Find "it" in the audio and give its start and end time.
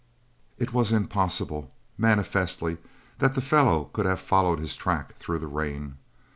0.57-0.73